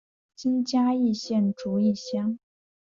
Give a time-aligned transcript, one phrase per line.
[0.35, 2.39] 今嘉义县竹崎乡。